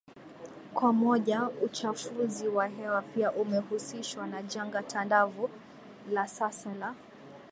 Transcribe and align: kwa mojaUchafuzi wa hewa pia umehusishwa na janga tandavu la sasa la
kwa 0.73 0.93
mojaUchafuzi 0.93 2.47
wa 2.47 2.67
hewa 2.67 3.01
pia 3.01 3.31
umehusishwa 3.31 4.27
na 4.27 4.41
janga 4.43 4.83
tandavu 4.83 5.49
la 6.11 6.27
sasa 6.27 6.73
la 6.73 6.95